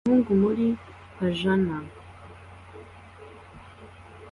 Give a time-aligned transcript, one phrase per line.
[0.03, 0.65] Umuhungu muri
[1.15, 1.77] pajama